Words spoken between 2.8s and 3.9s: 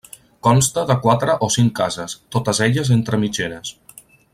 entre mitgeres.